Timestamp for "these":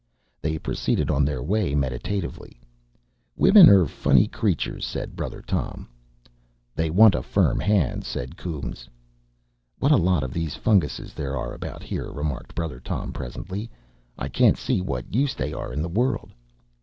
10.33-10.55